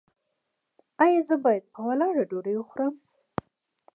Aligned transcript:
ایا 1.03 1.21
زه 1.27 1.35
باید 1.43 1.63
په 1.73 1.79
ولاړه 1.87 2.23
ډوډۍ 2.29 2.55
وخورم؟ 2.57 2.93